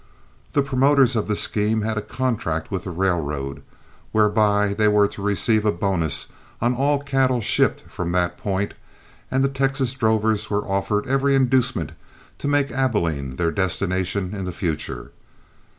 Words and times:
The 0.53 0.63
promoters 0.63 1.15
of 1.15 1.27
the 1.27 1.35
scheme 1.35 1.83
had 1.83 1.95
a 1.95 2.01
contract 2.01 2.71
with 2.71 2.85
the 2.85 2.89
railroad, 2.89 3.61
whereby 4.11 4.73
they 4.73 4.87
were 4.87 5.07
to 5.07 5.21
receive 5.21 5.63
a 5.63 5.71
bonus 5.71 6.29
on 6.59 6.73
all 6.73 6.97
cattle 7.01 7.39
shipped 7.39 7.81
from 7.81 8.11
that 8.13 8.35
point, 8.35 8.73
and 9.29 9.43
the 9.43 9.47
Texas 9.47 9.93
drovers 9.93 10.49
were 10.49 10.67
offered 10.67 11.07
every 11.07 11.35
inducement 11.35 11.91
to 12.39 12.47
make 12.47 12.71
Abilene 12.71 13.35
their 13.35 13.51
destination 13.51 14.33
in 14.33 14.45
the 14.45 14.51
future. 14.51 15.11